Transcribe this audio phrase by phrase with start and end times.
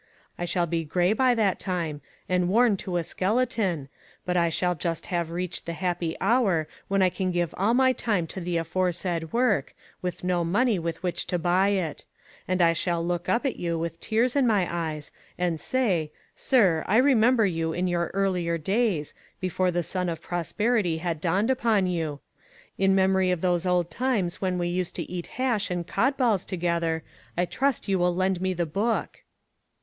[0.35, 3.87] I shall be gray by that time, and worn to a skeleton,
[4.25, 7.93] but I shall just have reached the happy hour when I can give all my
[7.93, 12.03] time to the aforesaid work, with no money with which to buy it;
[12.47, 16.83] and I shall look up at you with tears in my eyes, and say, Sir,
[16.87, 21.51] I remem ber you in your earlier days, before the sun of prosperity had dawned
[21.51, 22.21] upon you;
[22.75, 26.43] in memory of those old times when we used to eat hash and codfish balls
[26.43, 27.03] together,
[27.37, 29.21] I trust you will lend me the book."